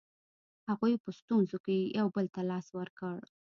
هغوی 0.69 0.93
په 1.03 1.09
ستونزو 1.19 1.57
کې 1.65 1.77
یو 1.99 2.07
بل 2.15 2.25
ته 2.35 2.41
لاس 2.49 2.67
ورکړ. 2.77 3.17